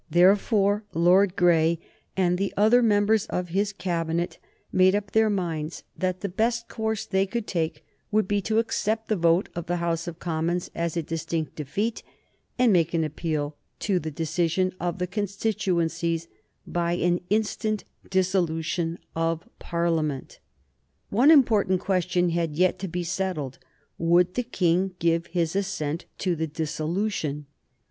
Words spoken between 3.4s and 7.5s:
his Cabinet made up their minds that the best course they could